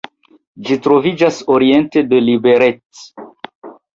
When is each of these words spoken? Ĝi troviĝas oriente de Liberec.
Ĝi 0.69 0.77
troviĝas 0.85 1.37
oriente 1.57 2.03
de 2.13 2.21
Liberec. 2.29 3.05